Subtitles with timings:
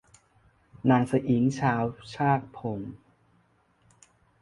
[0.89, 1.81] นางสะอิ้งชาว
[2.15, 2.79] ชากพง